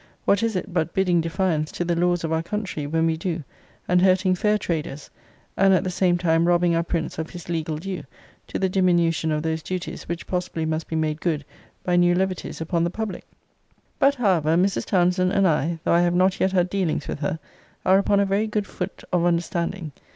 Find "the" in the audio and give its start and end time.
1.85-1.95, 5.83-5.91, 8.57-8.67, 12.83-12.89